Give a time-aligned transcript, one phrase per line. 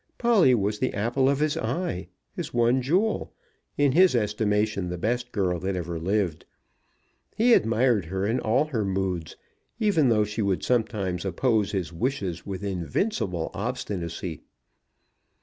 [0.17, 3.35] Polly was the apple of his eye; his one jewel;
[3.77, 6.43] in his estimation the best girl that ever lived.
[7.35, 9.35] He admired her in all her moods,
[9.79, 14.41] even though she would sometimes oppose his wishes with invincible obstinacy.